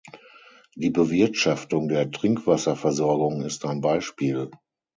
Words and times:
Die 0.73 0.89
Bewirtschaftung 0.89 1.87
der 1.87 2.09
Trinkwasserversorgung 2.09 3.43
ist 3.43 3.63
ein 3.65 3.81
Beispiel. 3.81 4.49